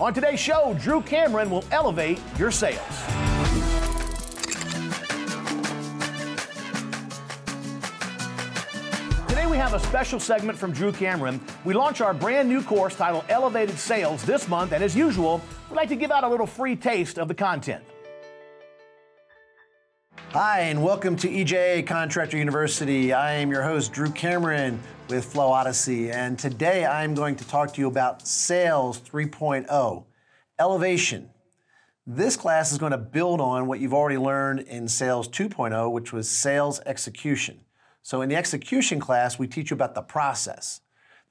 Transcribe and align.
On 0.00 0.14
today's 0.14 0.40
show, 0.40 0.74
Drew 0.80 1.02
Cameron 1.02 1.50
will 1.50 1.62
elevate 1.70 2.18
your 2.38 2.50
sales. 2.50 2.80
Today 9.28 9.46
we 9.46 9.58
have 9.58 9.74
a 9.74 9.80
special 9.80 10.18
segment 10.18 10.56
from 10.56 10.72
Drew 10.72 10.90
Cameron. 10.90 11.38
We 11.66 11.74
launch 11.74 12.00
our 12.00 12.14
brand 12.14 12.48
new 12.48 12.62
course 12.62 12.96
titled 12.96 13.26
Elevated 13.28 13.78
Sales 13.78 14.22
this 14.24 14.48
month, 14.48 14.72
and 14.72 14.82
as 14.82 14.96
usual, 14.96 15.42
we'd 15.68 15.76
like 15.76 15.90
to 15.90 15.96
give 15.96 16.10
out 16.10 16.24
a 16.24 16.28
little 16.28 16.46
free 16.46 16.76
taste 16.76 17.18
of 17.18 17.28
the 17.28 17.34
content. 17.34 17.84
Hi, 20.30 20.60
and 20.60 20.82
welcome 20.82 21.14
to 21.16 21.28
EGIA 21.28 21.86
Contractor 21.86 22.38
University. 22.38 23.12
I 23.12 23.32
am 23.32 23.50
your 23.50 23.62
host, 23.62 23.92
Drew 23.92 24.10
Cameron 24.10 24.80
with 25.10 25.24
Flow 25.24 25.50
Odyssey, 25.50 26.12
and 26.12 26.38
today 26.38 26.86
I'm 26.86 27.14
going 27.14 27.34
to 27.34 27.48
talk 27.48 27.74
to 27.74 27.80
you 27.80 27.88
about 27.88 28.28
Sales 28.28 29.00
3.0 29.00 30.04
Elevation. 30.60 31.30
This 32.06 32.36
class 32.36 32.70
is 32.70 32.78
going 32.78 32.92
to 32.92 32.98
build 32.98 33.40
on 33.40 33.66
what 33.66 33.80
you've 33.80 33.92
already 33.92 34.18
learned 34.18 34.60
in 34.60 34.86
Sales 34.86 35.28
2.0, 35.28 35.90
which 35.90 36.12
was 36.12 36.28
sales 36.28 36.80
execution. 36.86 37.60
So, 38.02 38.22
in 38.22 38.28
the 38.28 38.36
execution 38.36 39.00
class, 39.00 39.36
we 39.36 39.48
teach 39.48 39.70
you 39.70 39.74
about 39.74 39.96
the 39.96 40.02
process, 40.02 40.80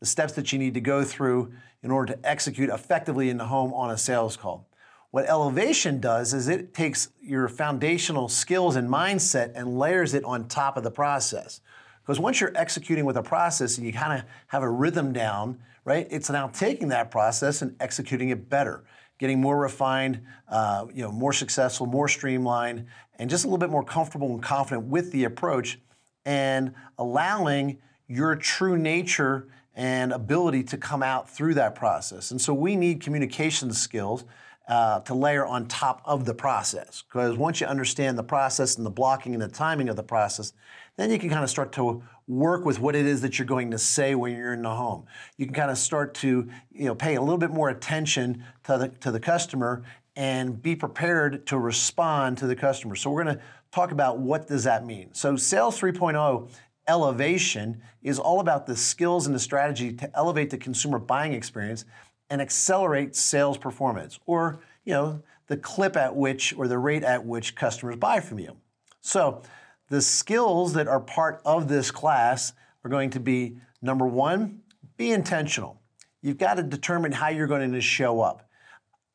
the 0.01 0.05
steps 0.05 0.33
that 0.33 0.51
you 0.51 0.59
need 0.59 0.73
to 0.73 0.81
go 0.81 1.05
through 1.05 1.53
in 1.81 1.89
order 1.89 2.13
to 2.13 2.29
execute 2.29 2.69
effectively 2.69 3.29
in 3.29 3.37
the 3.37 3.45
home 3.45 3.73
on 3.73 3.91
a 3.91 3.97
sales 3.97 4.35
call. 4.35 4.67
What 5.11 5.29
elevation 5.29 6.01
does 6.01 6.33
is 6.33 6.49
it 6.49 6.73
takes 6.73 7.09
your 7.21 7.47
foundational 7.47 8.27
skills 8.27 8.75
and 8.75 8.89
mindset 8.89 9.53
and 9.55 9.79
layers 9.79 10.13
it 10.13 10.25
on 10.25 10.49
top 10.49 10.75
of 10.75 10.83
the 10.83 10.91
process. 10.91 11.61
Because 12.09 12.19
once 12.19 12.41
you're 12.41 12.53
executing 12.55 13.05
with 13.05 13.17
a 13.17 13.21
process 13.21 13.77
and 13.77 13.85
you 13.85 13.93
kind 13.93 14.19
of 14.19 14.25
have 14.47 14.63
a 14.63 14.67
rhythm 14.67 15.13
down, 15.13 15.59
right, 15.85 16.07
it's 16.09 16.27
now 16.27 16.47
taking 16.47 16.87
that 16.87 17.11
process 17.11 17.61
and 17.61 17.75
executing 17.79 18.29
it 18.29 18.49
better, 18.49 18.83
getting 19.19 19.39
more 19.39 19.59
refined, 19.59 20.21
uh, 20.47 20.87
you 20.91 21.03
know, 21.03 21.11
more 21.11 21.33
successful, 21.33 21.85
more 21.85 22.07
streamlined, 22.07 22.87
and 23.19 23.29
just 23.29 23.43
a 23.43 23.47
little 23.47 23.59
bit 23.59 23.69
more 23.69 23.83
comfortable 23.83 24.33
and 24.33 24.41
confident 24.41 24.87
with 24.87 25.11
the 25.11 25.23
approach, 25.23 25.77
and 26.25 26.73
allowing 26.97 27.77
your 28.07 28.35
true 28.35 28.75
nature 28.75 29.47
and 29.75 30.11
ability 30.11 30.63
to 30.63 30.77
come 30.77 31.03
out 31.03 31.29
through 31.29 31.53
that 31.53 31.75
process. 31.75 32.31
And 32.31 32.41
so 32.41 32.55
we 32.55 32.75
need 32.75 33.01
communication 33.01 33.71
skills 33.71 34.25
uh, 34.69 34.99
to 35.01 35.15
layer 35.15 35.45
on 35.45 35.67
top 35.67 36.01
of 36.05 36.25
the 36.25 36.33
process. 36.33 37.03
Because 37.07 37.35
once 37.35 37.59
you 37.59 37.67
understand 37.67 38.17
the 38.17 38.23
process 38.23 38.77
and 38.77 38.85
the 38.85 38.91
blocking 38.91 39.33
and 39.33 39.41
the 39.41 39.47
timing 39.47 39.89
of 39.89 39.95
the 39.95 40.03
process, 40.03 40.53
then 40.95 41.09
you 41.09 41.17
can 41.17 41.29
kind 41.29 41.43
of 41.43 41.49
start 41.49 41.71
to 41.73 42.03
work 42.27 42.65
with 42.65 42.79
what 42.79 42.95
it 42.95 43.07
is 43.07 43.21
that 43.21 43.39
you're 43.39 43.47
going 43.47 43.71
to 43.71 43.79
say 43.79 44.13
when 44.13 44.35
you're 44.35 44.53
in 44.53 44.61
the 44.61 44.69
home. 44.69 45.05
You 45.37 45.47
can 45.47 45.55
kind 45.55 45.71
of 45.71 45.77
start 45.77 46.13
to 46.15 46.47
you 46.71 46.85
know 46.85 46.93
pay 46.93 47.15
a 47.15 47.21
little 47.21 47.39
bit 47.39 47.49
more 47.49 47.69
attention 47.69 48.43
to 48.65 48.77
the 48.77 48.89
to 48.99 49.11
the 49.11 49.19
customer 49.19 49.83
and 50.15 50.61
be 50.61 50.75
prepared 50.75 51.47
to 51.47 51.57
respond 51.57 52.37
to 52.37 52.45
the 52.45 52.55
customer. 52.55 52.95
So 52.95 53.09
we're 53.09 53.23
going 53.23 53.37
to 53.37 53.43
talk 53.71 53.91
about 53.91 54.19
what 54.19 54.47
does 54.47 54.65
that 54.65 54.85
mean. 54.85 55.13
So 55.13 55.35
sales 55.35 55.79
3.0 55.79 56.49
elevation 56.87 57.81
is 58.03 58.19
all 58.19 58.39
about 58.39 58.65
the 58.65 58.75
skills 58.75 59.27
and 59.27 59.35
the 59.35 59.39
strategy 59.39 59.93
to 59.93 60.17
elevate 60.17 60.49
the 60.49 60.57
consumer 60.57 60.99
buying 60.99 61.33
experience 61.33 61.85
and 62.29 62.41
accelerate 62.41 63.15
sales 63.15 63.57
performance 63.57 64.19
or, 64.25 64.59
you 64.85 64.93
know, 64.93 65.21
the 65.47 65.57
clip 65.57 65.97
at 65.97 66.15
which 66.15 66.53
or 66.55 66.67
the 66.67 66.77
rate 66.77 67.03
at 67.03 67.25
which 67.25 67.55
customers 67.55 67.95
buy 67.95 68.19
from 68.19 68.39
you. 68.39 68.55
So, 69.01 69.41
the 69.89 70.01
skills 70.01 70.73
that 70.73 70.87
are 70.87 70.99
part 70.99 71.41
of 71.45 71.67
this 71.67 71.89
class 71.89 72.53
are 72.83 72.89
going 72.89 73.09
to 73.11 73.19
be 73.19 73.57
number 73.81 74.05
1, 74.05 74.61
be 74.97 75.11
intentional. 75.11 75.81
You've 76.21 76.37
got 76.37 76.55
to 76.55 76.63
determine 76.63 77.11
how 77.11 77.29
you're 77.29 77.47
going 77.47 77.71
to 77.71 77.81
show 77.81 78.21
up. 78.21 78.47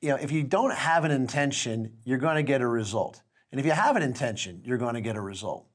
You 0.01 0.11
know, 0.11 0.17
if 0.17 0.33
you 0.33 0.43
don't 0.43 0.75
have 0.75 1.05
an 1.05 1.13
intention, 1.13 1.93
you're 2.05 2.19
going 2.19 2.37
to 2.37 2.43
get 2.43 2.61
a 2.61 2.67
result. 2.67 3.23
And 3.53 3.61
if 3.61 3.67
you 3.67 3.73
have 3.73 3.95
an 3.95 4.03
intention, 4.03 4.63
you're 4.65 4.79
going 4.79 4.95
to 4.95 5.01
get 5.01 5.15
a 5.15 5.21
result. 5.21 5.67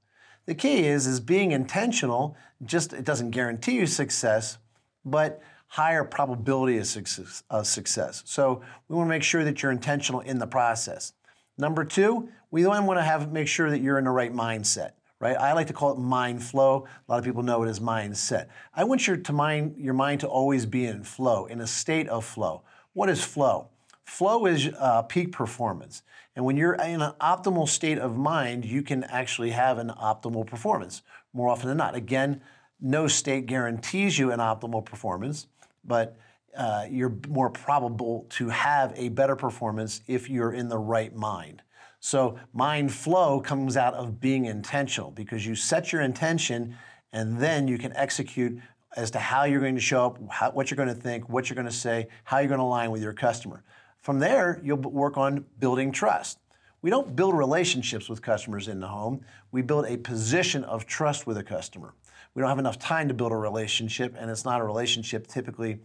The 0.45 0.55
key 0.55 0.85
is 0.85 1.07
is 1.07 1.19
being 1.19 1.51
intentional, 1.51 2.35
just 2.65 2.91
it 2.91 3.05
doesn't 3.05 3.31
guarantee 3.31 3.73
you 3.75 3.85
success, 3.85 4.57
but 5.05 5.41
higher 5.69 6.03
probability 6.03 6.77
of 6.77 6.87
success, 6.87 7.43
of 7.49 7.65
success. 7.65 8.23
So 8.25 8.61
we 8.87 8.95
want 8.95 9.07
to 9.07 9.09
make 9.09 9.23
sure 9.23 9.43
that 9.43 9.63
you're 9.63 9.71
intentional 9.71 10.19
in 10.19 10.39
the 10.39 10.47
process. 10.47 11.13
Number 11.57 11.85
two, 11.85 12.29
we 12.51 12.63
then 12.63 12.85
want 12.85 12.99
to 12.99 13.03
have 13.03 13.31
make 13.31 13.47
sure 13.47 13.69
that 13.69 13.79
you're 13.79 13.97
in 13.97 14.05
the 14.05 14.11
right 14.11 14.33
mindset. 14.33 14.91
Right? 15.21 15.35
I 15.35 15.51
like 15.51 15.67
to 15.67 15.73
call 15.73 15.91
it 15.91 15.99
mind 15.99 16.41
flow. 16.41 16.87
A 17.07 17.11
lot 17.11 17.19
of 17.19 17.25
people 17.25 17.43
know 17.43 17.61
it 17.63 17.67
as 17.67 17.81
mindset. 17.81 18.47
I 18.73 18.85
want 18.85 19.05
your 19.05 19.17
to 19.17 19.33
mind 19.33 19.75
your 19.77 19.93
mind 19.93 20.21
to 20.21 20.27
always 20.27 20.65
be 20.65 20.85
in 20.85 21.03
flow, 21.03 21.45
in 21.45 21.59
a 21.59 21.67
state 21.67 22.07
of 22.07 22.23
flow. 22.23 22.63
What 22.93 23.09
is 23.09 23.23
flow? 23.23 23.67
Flow 24.05 24.45
is 24.45 24.69
uh, 24.79 25.01
peak 25.03 25.33
performance. 25.33 26.03
And 26.35 26.45
when 26.45 26.55
you're 26.55 26.75
in 26.75 27.01
an 27.01 27.11
optimal 27.19 27.67
state 27.67 27.99
of 27.99 28.17
mind, 28.17 28.63
you 28.63 28.81
can 28.81 29.03
actually 29.03 29.49
have 29.49 29.77
an 29.77 29.89
optimal 29.89 30.47
performance 30.47 31.01
more 31.33 31.49
often 31.49 31.67
than 31.67 31.77
not. 31.77 31.95
Again, 31.95 32.41
no 32.81 33.07
state 33.07 33.45
guarantees 33.45 34.17
you 34.17 34.31
an 34.31 34.39
optimal 34.39 34.83
performance 34.83 35.47
but 35.83 36.17
uh, 36.57 36.85
you're 36.89 37.15
more 37.27 37.49
probable 37.49 38.25
to 38.29 38.49
have 38.49 38.93
a 38.95 39.09
better 39.09 39.35
performance 39.35 40.01
if 40.07 40.29
you're 40.29 40.53
in 40.53 40.69
the 40.69 40.77
right 40.77 41.15
mind. 41.15 41.61
So, 41.99 42.39
mind 42.53 42.93
flow 42.93 43.41
comes 43.41 43.75
out 43.75 43.93
of 43.93 44.21
being 44.21 44.45
intentional 44.45 45.11
because 45.11 45.45
you 45.45 45.55
set 45.55 45.91
your 45.91 46.01
intention 46.01 46.77
and 47.11 47.39
then 47.39 47.67
you 47.67 47.77
can 47.77 47.95
execute 47.95 48.59
as 48.95 49.11
to 49.11 49.19
how 49.19 49.43
you're 49.43 49.59
going 49.59 49.75
to 49.75 49.81
show 49.81 50.05
up, 50.07 50.31
how, 50.31 50.51
what 50.51 50.71
you're 50.71 50.77
going 50.77 50.89
to 50.89 50.95
think, 50.95 51.27
what 51.29 51.49
you're 51.49 51.55
going 51.55 51.67
to 51.67 51.73
say, 51.73 52.07
how 52.23 52.39
you're 52.39 52.47
going 52.47 52.59
to 52.59 52.63
align 52.63 52.89
with 52.89 53.01
your 53.01 53.13
customer. 53.13 53.63
From 53.97 54.19
there, 54.19 54.61
you'll 54.63 54.77
work 54.77 55.17
on 55.17 55.45
building 55.59 55.91
trust. 55.91 56.39
We 56.81 56.89
don't 56.89 57.15
build 57.15 57.37
relationships 57.37 58.07
with 58.07 58.21
customers 58.21 58.69
in 58.69 58.79
the 58.79 58.87
home, 58.87 59.21
we 59.51 59.61
build 59.61 59.85
a 59.85 59.97
position 59.97 60.63
of 60.63 60.85
trust 60.85 61.27
with 61.27 61.37
a 61.37 61.43
customer 61.43 61.93
we 62.33 62.41
don't 62.41 62.49
have 62.49 62.59
enough 62.59 62.79
time 62.79 63.07
to 63.07 63.13
build 63.13 63.31
a 63.31 63.35
relationship, 63.35 64.15
and 64.17 64.29
it's 64.29 64.45
not 64.45 64.61
a 64.61 64.63
relationship 64.63 65.27
typically 65.27 65.79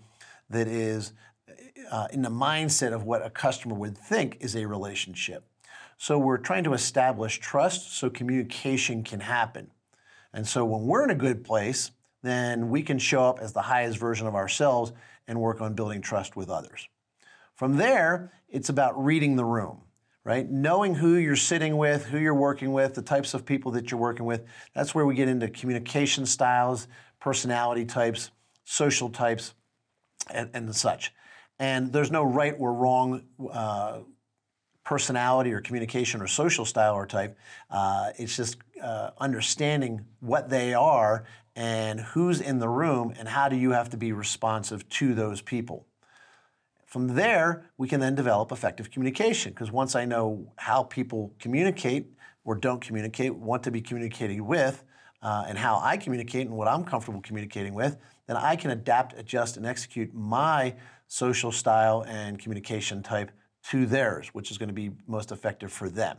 that 0.50 0.68
is 0.68 1.12
uh, 1.90 2.08
in 2.12 2.22
the 2.22 2.30
mindset 2.30 2.92
of 2.92 3.04
what 3.04 3.24
a 3.24 3.30
customer 3.30 3.74
would 3.74 3.96
think 3.96 4.38
is 4.40 4.54
a 4.54 4.66
relationship. 4.66 5.44
So 5.96 6.18
we're 6.18 6.38
trying 6.38 6.64
to 6.64 6.72
establish 6.72 7.38
trust 7.38 7.96
so 7.96 8.10
communication 8.10 9.04
can 9.04 9.20
happen. 9.20 9.70
And 10.32 10.46
so 10.46 10.64
when 10.64 10.82
we're 10.82 11.04
in 11.04 11.10
a 11.10 11.14
good 11.14 11.44
place, 11.44 11.92
then 12.22 12.68
we 12.68 12.82
can 12.82 12.98
show 12.98 13.24
up 13.24 13.38
as 13.38 13.52
the 13.52 13.62
highest 13.62 13.98
version 13.98 14.26
of 14.26 14.34
ourselves 14.34 14.92
and 15.28 15.40
work 15.40 15.60
on 15.60 15.74
building 15.74 16.00
trust 16.00 16.36
with 16.36 16.50
others. 16.50 16.88
From 17.54 17.76
there, 17.76 18.32
it's 18.48 18.68
about 18.68 19.02
reading 19.02 19.36
the 19.36 19.44
room 19.44 19.83
right? 20.24 20.50
Knowing 20.50 20.94
who 20.94 21.16
you're 21.16 21.36
sitting 21.36 21.76
with, 21.76 22.06
who 22.06 22.18
you're 22.18 22.34
working 22.34 22.72
with, 22.72 22.94
the 22.94 23.02
types 23.02 23.34
of 23.34 23.44
people 23.44 23.72
that 23.72 23.90
you're 23.90 24.00
working 24.00 24.24
with. 24.24 24.44
That's 24.74 24.94
where 24.94 25.04
we 25.04 25.14
get 25.14 25.28
into 25.28 25.48
communication 25.48 26.24
styles, 26.24 26.88
personality 27.20 27.84
types, 27.84 28.30
social 28.64 29.10
types, 29.10 29.54
and, 30.30 30.50
and 30.54 30.74
such. 30.74 31.12
And 31.58 31.92
there's 31.92 32.10
no 32.10 32.24
right 32.24 32.54
or 32.58 32.72
wrong 32.72 33.22
uh, 33.52 34.00
personality 34.84 35.52
or 35.52 35.60
communication 35.60 36.20
or 36.20 36.26
social 36.26 36.64
style 36.64 36.94
or 36.94 37.06
type. 37.06 37.36
Uh, 37.70 38.10
it's 38.16 38.36
just 38.36 38.56
uh, 38.82 39.10
understanding 39.18 40.04
what 40.20 40.48
they 40.48 40.74
are 40.74 41.24
and 41.56 42.00
who's 42.00 42.40
in 42.40 42.58
the 42.58 42.68
room 42.68 43.14
and 43.18 43.28
how 43.28 43.48
do 43.48 43.56
you 43.56 43.70
have 43.70 43.90
to 43.90 43.96
be 43.96 44.12
responsive 44.12 44.88
to 44.88 45.14
those 45.14 45.40
people. 45.40 45.86
From 46.94 47.08
there, 47.08 47.64
we 47.76 47.88
can 47.88 47.98
then 47.98 48.14
develop 48.14 48.52
effective 48.52 48.88
communication 48.88 49.50
because 49.50 49.72
once 49.72 49.96
I 49.96 50.04
know 50.04 50.52
how 50.54 50.84
people 50.84 51.34
communicate 51.40 52.06
or 52.44 52.54
don't 52.54 52.80
communicate, 52.80 53.34
want 53.34 53.64
to 53.64 53.72
be 53.72 53.80
communicated 53.80 54.40
with, 54.40 54.84
uh, 55.20 55.42
and 55.48 55.58
how 55.58 55.80
I 55.82 55.96
communicate 55.96 56.46
and 56.46 56.56
what 56.56 56.68
I'm 56.68 56.84
comfortable 56.84 57.20
communicating 57.20 57.74
with, 57.74 57.96
then 58.28 58.36
I 58.36 58.54
can 58.54 58.70
adapt, 58.70 59.18
adjust, 59.18 59.56
and 59.56 59.66
execute 59.66 60.14
my 60.14 60.76
social 61.08 61.50
style 61.50 62.04
and 62.06 62.38
communication 62.38 63.02
type 63.02 63.32
to 63.70 63.86
theirs, 63.86 64.28
which 64.28 64.52
is 64.52 64.56
going 64.56 64.68
to 64.68 64.72
be 64.72 64.92
most 65.08 65.32
effective 65.32 65.72
for 65.72 65.90
them. 65.90 66.18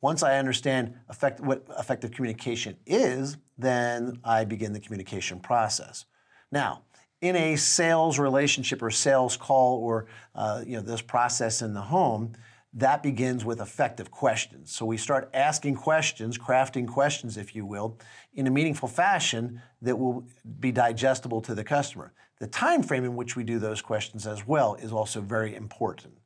Once 0.00 0.22
I 0.22 0.38
understand 0.38 0.94
effect, 1.10 1.40
what 1.40 1.66
effective 1.78 2.12
communication 2.12 2.78
is, 2.86 3.36
then 3.58 4.18
I 4.24 4.46
begin 4.46 4.72
the 4.72 4.80
communication 4.80 5.40
process. 5.40 6.06
Now, 6.50 6.84
in 7.20 7.36
a 7.36 7.56
sales 7.56 8.18
relationship 8.18 8.82
or 8.82 8.90
sales 8.90 9.36
call 9.36 9.78
or 9.78 10.06
uh, 10.34 10.62
you 10.66 10.76
know 10.76 10.82
this 10.82 11.02
process 11.02 11.62
in 11.62 11.74
the 11.74 11.80
home 11.80 12.32
that 12.74 13.02
begins 13.02 13.46
with 13.46 13.60
effective 13.60 14.10
questions. 14.10 14.70
So 14.70 14.84
we 14.84 14.98
start 14.98 15.30
asking 15.32 15.76
questions 15.76 16.38
crafting 16.38 16.86
questions 16.86 17.36
if 17.36 17.56
you 17.56 17.64
will 17.64 17.98
in 18.34 18.46
a 18.46 18.50
meaningful 18.50 18.88
fashion 18.88 19.62
that 19.82 19.96
will 19.98 20.26
be 20.60 20.70
digestible 20.70 21.40
to 21.42 21.54
the 21.54 21.64
customer. 21.64 22.12
The 22.40 22.46
time 22.46 22.82
frame 22.82 23.04
in 23.04 23.16
which 23.16 23.34
we 23.34 23.42
do 23.42 23.58
those 23.58 23.82
questions 23.82 24.26
as 24.26 24.46
well 24.46 24.74
is 24.76 24.92
also 24.92 25.20
very 25.20 25.56
important. 25.56 26.18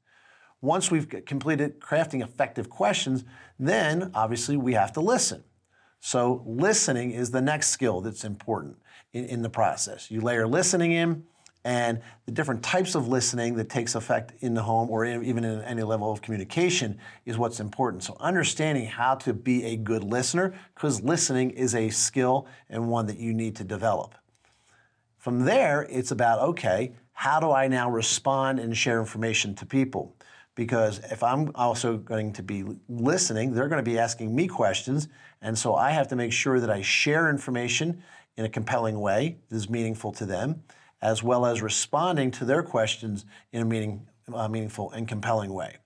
Once 0.60 0.90
we've 0.90 1.08
completed 1.26 1.80
crafting 1.80 2.22
effective 2.22 2.68
questions 2.68 3.24
then 3.58 4.10
obviously 4.14 4.56
we 4.56 4.74
have 4.74 4.92
to 4.92 5.00
listen 5.00 5.44
so 6.04 6.42
listening 6.44 7.12
is 7.12 7.30
the 7.30 7.40
next 7.40 7.68
skill 7.68 8.00
that's 8.00 8.24
important 8.24 8.76
in, 9.12 9.24
in 9.26 9.42
the 9.42 9.48
process. 9.48 10.10
You 10.10 10.20
layer 10.20 10.48
listening 10.48 10.90
in, 10.90 11.22
and 11.64 12.00
the 12.26 12.32
different 12.32 12.60
types 12.64 12.96
of 12.96 13.06
listening 13.06 13.54
that 13.54 13.68
takes 13.68 13.94
effect 13.94 14.32
in 14.40 14.52
the 14.52 14.64
home 14.64 14.90
or 14.90 15.04
in, 15.04 15.24
even 15.24 15.44
in 15.44 15.62
any 15.62 15.84
level 15.84 16.10
of 16.10 16.20
communication 16.20 16.98
is 17.24 17.38
what's 17.38 17.60
important. 17.60 18.02
So 18.02 18.16
understanding 18.18 18.86
how 18.86 19.14
to 19.14 19.32
be 19.32 19.62
a 19.62 19.76
good 19.76 20.02
listener, 20.02 20.54
because 20.74 21.00
listening 21.02 21.50
is 21.50 21.72
a 21.76 21.88
skill 21.90 22.48
and 22.68 22.88
one 22.88 23.06
that 23.06 23.20
you 23.20 23.32
need 23.32 23.54
to 23.56 23.64
develop. 23.64 24.16
From 25.18 25.44
there, 25.44 25.86
it's 25.88 26.10
about 26.10 26.40
okay, 26.40 26.94
how 27.12 27.38
do 27.38 27.52
I 27.52 27.68
now 27.68 27.88
respond 27.88 28.58
and 28.58 28.76
share 28.76 28.98
information 28.98 29.54
to 29.54 29.64
people? 29.64 30.16
Because 30.56 30.98
if 31.12 31.22
I'm 31.22 31.52
also 31.54 31.96
going 31.96 32.32
to 32.32 32.42
be 32.42 32.64
listening, 32.88 33.54
they're 33.54 33.68
going 33.68 33.82
to 33.82 33.88
be 33.88 34.00
asking 34.00 34.34
me 34.34 34.48
questions. 34.48 35.06
And 35.42 35.58
so 35.58 35.74
I 35.74 35.90
have 35.90 36.08
to 36.08 36.16
make 36.16 36.32
sure 36.32 36.60
that 36.60 36.70
I 36.70 36.80
share 36.80 37.28
information 37.28 38.02
in 38.36 38.44
a 38.44 38.48
compelling 38.48 39.00
way 39.00 39.36
that 39.48 39.56
is 39.56 39.68
meaningful 39.68 40.12
to 40.12 40.24
them 40.24 40.62
as 41.02 41.22
well 41.22 41.44
as 41.44 41.60
responding 41.60 42.30
to 42.30 42.44
their 42.44 42.62
questions 42.62 43.26
in 43.52 43.60
a 43.60 43.64
meaning, 43.64 44.06
uh, 44.32 44.48
meaningful 44.48 44.90
and 44.92 45.08
compelling 45.08 45.52
way. 45.52 45.76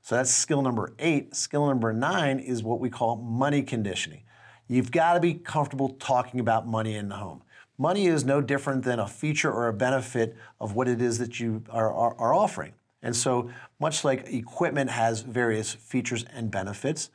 So 0.00 0.14
that's 0.14 0.30
skill 0.30 0.62
number 0.62 0.94
eight. 0.98 1.34
Skill 1.34 1.66
number 1.66 1.92
nine 1.92 2.38
is 2.38 2.62
what 2.62 2.78
we 2.78 2.88
call 2.88 3.16
money 3.16 3.62
conditioning. 3.62 4.22
You've 4.68 4.92
got 4.92 5.14
to 5.14 5.20
be 5.20 5.34
comfortable 5.34 5.90
talking 5.98 6.40
about 6.40 6.66
money 6.66 6.94
in 6.94 7.08
the 7.08 7.16
home. 7.16 7.42
Money 7.76 8.06
is 8.06 8.24
no 8.24 8.40
different 8.40 8.84
than 8.84 9.00
a 9.00 9.08
feature 9.08 9.50
or 9.50 9.66
a 9.66 9.72
benefit 9.72 10.36
of 10.60 10.74
what 10.74 10.86
it 10.86 11.02
is 11.02 11.18
that 11.18 11.40
you 11.40 11.64
are, 11.68 11.92
are, 11.92 12.14
are 12.18 12.32
offering. 12.32 12.72
And 13.02 13.14
so, 13.14 13.50
much 13.80 14.04
like 14.04 14.32
equipment 14.32 14.90
has 14.90 15.20
various 15.20 15.72
features 15.72 16.24
and 16.32 16.50
benefits, 16.50 17.10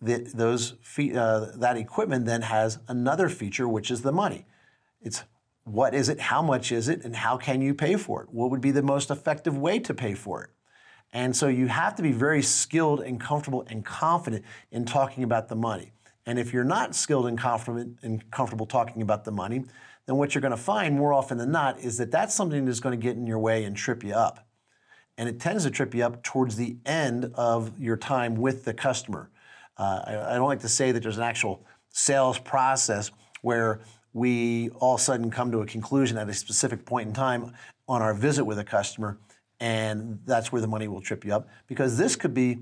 the, 0.00 0.30
those 0.34 0.74
uh, 0.98 1.52
that 1.56 1.76
equipment 1.76 2.26
then 2.26 2.42
has 2.42 2.78
another 2.88 3.28
feature, 3.28 3.68
which 3.68 3.90
is 3.90 4.02
the 4.02 4.12
money. 4.12 4.46
It's 5.00 5.24
what 5.64 5.94
is 5.94 6.08
it? 6.08 6.20
How 6.20 6.40
much 6.40 6.72
is 6.72 6.88
it? 6.88 7.04
And 7.04 7.14
how 7.14 7.36
can 7.36 7.60
you 7.60 7.74
pay 7.74 7.96
for 7.96 8.22
it? 8.22 8.30
What 8.30 8.50
would 8.50 8.60
be 8.60 8.70
the 8.70 8.82
most 8.82 9.10
effective 9.10 9.56
way 9.56 9.78
to 9.80 9.92
pay 9.92 10.14
for 10.14 10.42
it? 10.42 10.50
And 11.12 11.34
so 11.34 11.48
you 11.48 11.68
have 11.68 11.94
to 11.96 12.02
be 12.02 12.12
very 12.12 12.42
skilled 12.42 13.00
and 13.00 13.20
comfortable 13.20 13.64
and 13.68 13.84
confident 13.84 14.44
in 14.70 14.84
talking 14.84 15.24
about 15.24 15.48
the 15.48 15.56
money. 15.56 15.92
And 16.26 16.38
if 16.38 16.52
you're 16.52 16.64
not 16.64 16.94
skilled 16.94 17.26
and 17.26 17.38
confident 17.38 17.98
and 18.02 18.30
comfortable 18.30 18.66
talking 18.66 19.00
about 19.00 19.24
the 19.24 19.30
money, 19.30 19.64
then 20.06 20.16
what 20.16 20.34
you're 20.34 20.42
going 20.42 20.52
to 20.52 20.56
find 20.56 20.96
more 20.96 21.12
often 21.12 21.38
than 21.38 21.50
not 21.50 21.80
is 21.80 21.96
that 21.98 22.10
that's 22.10 22.34
something 22.34 22.64
that's 22.64 22.80
going 22.80 22.98
to 22.98 23.02
get 23.02 23.16
in 23.16 23.26
your 23.26 23.38
way 23.38 23.64
and 23.64 23.76
trip 23.76 24.04
you 24.04 24.14
up. 24.14 24.46
And 25.16 25.28
it 25.28 25.40
tends 25.40 25.64
to 25.64 25.70
trip 25.70 25.94
you 25.94 26.04
up 26.04 26.22
towards 26.22 26.56
the 26.56 26.76
end 26.86 27.32
of 27.34 27.78
your 27.78 27.96
time 27.96 28.36
with 28.36 28.64
the 28.64 28.74
customer. 28.74 29.30
Uh, 29.78 30.02
I, 30.04 30.32
I 30.32 30.34
don't 30.34 30.48
like 30.48 30.60
to 30.60 30.68
say 30.68 30.92
that 30.92 31.02
there's 31.02 31.18
an 31.18 31.22
actual 31.22 31.64
sales 31.90 32.38
process 32.38 33.10
where 33.42 33.80
we 34.12 34.70
all 34.70 34.94
of 34.94 35.00
a 35.00 35.04
sudden 35.04 35.30
come 35.30 35.52
to 35.52 35.60
a 35.60 35.66
conclusion 35.66 36.18
at 36.18 36.28
a 36.28 36.34
specific 36.34 36.84
point 36.84 37.08
in 37.08 37.14
time 37.14 37.52
on 37.86 38.02
our 38.02 38.14
visit 38.14 38.44
with 38.44 38.58
a 38.58 38.64
customer, 38.64 39.18
and 39.60 40.18
that's 40.26 40.50
where 40.52 40.60
the 40.60 40.66
money 40.66 40.88
will 40.88 41.00
trip 41.00 41.24
you 41.24 41.34
up 41.34 41.48
because 41.66 41.96
this 41.96 42.16
could 42.16 42.34
be 42.34 42.58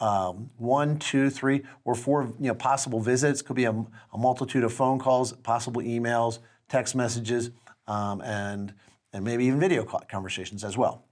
um, 0.00 0.50
one, 0.56 0.98
two, 0.98 1.30
three, 1.30 1.62
or 1.84 1.94
four 1.94 2.24
you 2.40 2.48
know, 2.48 2.54
possible 2.54 3.00
visits. 3.00 3.42
Could 3.42 3.56
be 3.56 3.64
a, 3.64 3.72
a 3.72 4.18
multitude 4.18 4.64
of 4.64 4.72
phone 4.72 4.98
calls, 4.98 5.32
possible 5.32 5.82
emails, 5.82 6.38
text 6.68 6.94
messages, 6.94 7.50
um, 7.86 8.20
and 8.22 8.74
and 9.12 9.24
maybe 9.24 9.44
even 9.44 9.60
video 9.60 9.84
conversations 9.84 10.64
as 10.64 10.76
well. 10.76 11.04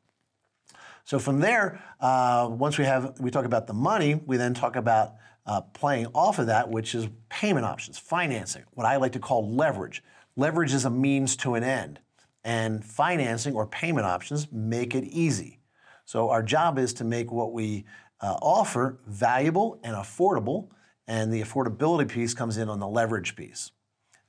So 1.05 1.19
from 1.19 1.41
there, 1.41 1.83
uh, 2.01 2.49
once 2.51 2.79
we 2.79 2.85
have 2.85 3.19
we 3.21 3.31
talk 3.31 3.45
about 3.45 3.67
the 3.67 3.75
money, 3.75 4.15
we 4.27 4.37
then 4.37 4.55
talk 4.55 4.77
about 4.77 5.15
uh, 5.47 5.61
playing 5.61 6.07
off 6.15 6.39
of 6.39 6.47
that, 6.47 6.71
which 6.71 6.95
is 6.95 7.09
payment 7.29 7.67
options, 7.67 7.99
financing, 7.99 8.65
what 8.73 8.87
I 8.87 8.97
like 8.97 9.13
to 9.13 9.19
call 9.19 9.55
leverage. 9.55 10.03
Leverage 10.37 10.73
is 10.73 10.85
a 10.85 10.91
means 10.91 11.37
to 11.37 11.55
an 11.55 11.65
end, 11.65 12.01
and 12.45 12.85
financing 12.85 13.55
or 13.55 13.67
payment 13.67 14.07
options 14.07 14.51
make 14.53 14.95
it 14.95 15.05
easy. 15.05 15.59
So, 16.05 16.31
our 16.31 16.43
job 16.43 16.79
is 16.79 16.93
to 16.95 17.05
make 17.05 17.31
what 17.31 17.53
we 17.53 17.85
uh, 18.21 18.37
offer 18.41 18.99
valuable 19.07 19.81
and 19.83 19.95
affordable, 19.95 20.69
and 21.07 21.33
the 21.33 21.43
affordability 21.43 22.09
piece 22.09 22.35
comes 22.35 22.57
in 22.57 22.69
on 22.69 22.81
the 22.81 22.89
leverage 22.89 23.37
piece. 23.37 23.73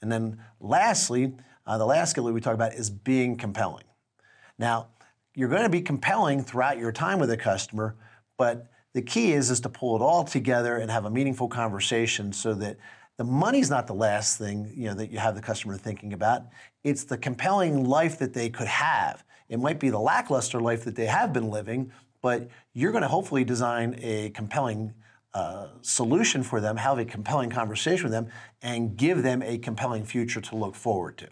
And 0.01 0.11
then, 0.11 0.39
lastly, 0.59 1.33
uh, 1.65 1.77
the 1.77 1.85
last 1.85 2.11
skill 2.11 2.25
that 2.25 2.33
we 2.33 2.41
talk 2.41 2.53
about 2.53 2.73
is 2.73 2.89
being 2.89 3.37
compelling. 3.37 3.85
Now, 4.57 4.89
you're 5.35 5.49
going 5.49 5.63
to 5.63 5.69
be 5.69 5.81
compelling 5.81 6.43
throughout 6.43 6.77
your 6.77 6.91
time 6.91 7.19
with 7.19 7.31
a 7.31 7.37
customer, 7.37 7.95
but 8.37 8.69
the 8.93 9.01
key 9.01 9.33
is 9.33 9.49
is 9.49 9.59
to 9.61 9.69
pull 9.69 9.95
it 9.95 10.01
all 10.01 10.23
together 10.23 10.77
and 10.77 10.89
have 10.89 11.05
a 11.05 11.09
meaningful 11.09 11.47
conversation 11.47 12.31
so 12.33 12.53
that 12.53 12.77
the 13.17 13.23
money's 13.23 13.69
not 13.69 13.87
the 13.87 13.93
last 13.93 14.37
thing 14.37 14.71
you 14.75 14.85
know 14.85 14.93
that 14.95 15.11
you 15.11 15.19
have 15.19 15.35
the 15.35 15.41
customer 15.41 15.77
thinking 15.77 16.13
about. 16.13 16.43
It's 16.83 17.03
the 17.03 17.17
compelling 17.17 17.85
life 17.85 18.19
that 18.19 18.33
they 18.33 18.49
could 18.49 18.67
have. 18.67 19.23
It 19.49 19.59
might 19.59 19.79
be 19.79 19.89
the 19.89 19.99
lackluster 19.99 20.59
life 20.59 20.83
that 20.85 20.95
they 20.95 21.05
have 21.05 21.31
been 21.31 21.49
living 21.49 21.91
but 22.23 22.47
you're 22.73 22.91
going 22.91 23.03
to 23.03 23.07
hopefully 23.07 23.43
design 23.43 23.99
a 24.01 24.31
compelling 24.31 24.93
uh, 25.35 25.67
solution 25.81 26.41
for 26.41 26.59
them 26.61 26.77
have 26.77 26.97
a 26.97 27.05
compelling 27.05 27.49
conversation 27.49 28.05
with 28.05 28.11
them 28.11 28.27
and 28.61 28.97
give 28.97 29.21
them 29.21 29.43
a 29.43 29.57
compelling 29.59 30.03
future 30.03 30.41
to 30.41 30.55
look 30.55 30.73
forward 30.73 31.17
to 31.17 31.27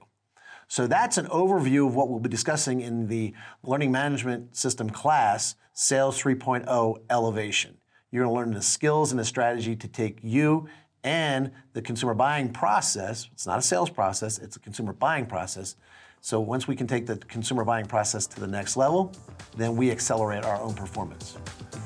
so 0.72 0.88
that's 0.88 1.18
an 1.18 1.26
overview 1.26 1.86
of 1.86 1.96
what 1.96 2.08
we'll 2.08 2.22
be 2.22 2.30
discussing 2.30 2.80
in 2.80 3.10
the 3.10 3.34
Learning 3.62 3.92
Management 3.92 4.56
System 4.56 4.90
class, 4.90 5.56
Sales 5.74 6.18
3.0 6.22 6.98
Elevation. 7.10 7.76
You're 8.10 8.24
going 8.24 8.34
to 8.34 8.40
learn 8.40 8.54
the 8.54 8.62
skills 8.62 9.12
and 9.12 9.20
the 9.20 9.26
strategy 9.26 9.76
to 9.76 9.88
take 9.90 10.20
you 10.24 10.70
and 11.04 11.52
the 11.74 11.82
consumer 11.82 12.14
buying 12.14 12.54
process. 12.54 13.28
It's 13.34 13.46
not 13.46 13.60
a 13.60 13.62
sales 13.62 13.90
process, 13.90 14.38
it's 14.38 14.56
a 14.56 14.62
consumer 14.62 14.94
buying 14.94 15.26
process. 15.26 15.76
So 16.22 16.40
once 16.40 16.70
we 16.70 16.78
can 16.78 16.88
take 16.88 17.06
the 17.06 17.18
consumer 17.18 17.66
buying 17.66 17.86
process 17.86 18.26
to 18.28 18.40
the 18.40 18.48
next 18.48 18.78
level, 18.78 19.12
then 19.58 19.76
we 19.76 19.92
accelerate 19.92 20.46
our 20.46 20.62
own 20.62 20.74
performance. 20.74 21.38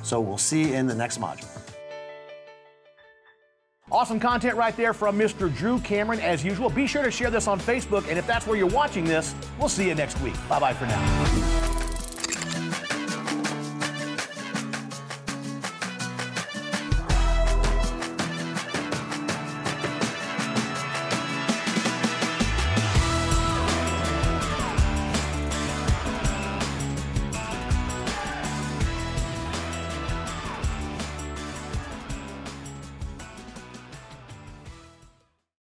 So 0.04 0.20
we'll 0.20 0.38
see 0.38 0.62
you 0.62 0.74
in 0.76 0.86
the 0.86 0.94
next 0.94 1.20
module. 1.20 1.65
Awesome 3.92 4.20
content 4.20 4.56
right 4.56 4.76
there 4.76 4.94
from 4.94 5.18
Mr. 5.18 5.56
Drew 5.56 5.80
Cameron, 5.80 6.20
as 6.20 6.44
usual. 6.44 6.72
Be 6.72 6.88
sure 6.88 7.04
to 7.04 7.12
share 7.12 7.30
this 7.30 7.48
on 7.48 7.60
Facebook, 7.60 8.08
and 8.10 8.18
if 8.18 8.26
that's 8.26 8.48
where 8.48 8.58
you're 8.58 8.66
watching 8.66 9.06
this, 9.06 9.36
we'll 9.60 9.70
see 9.70 9.88
you 9.88 9.94
next 9.94 10.20
week. 10.22 10.34
Bye 10.50 10.60
bye 10.60 10.74
for 10.74 10.88
now. 10.88 11.65